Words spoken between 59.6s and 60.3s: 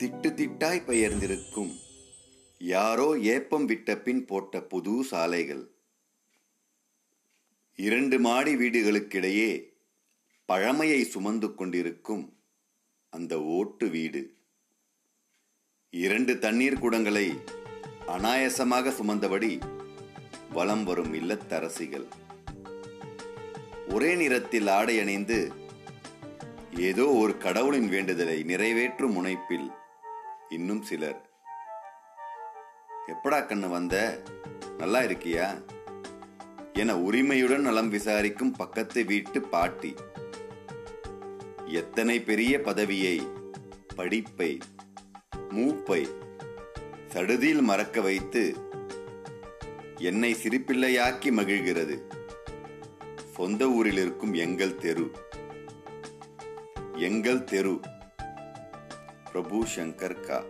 Shankar